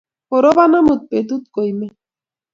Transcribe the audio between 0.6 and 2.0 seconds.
amut betut koimen